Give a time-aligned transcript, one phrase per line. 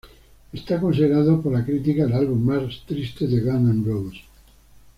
[0.51, 4.21] Es considerado por la crítica el álbum más triste de Guns N' Roses.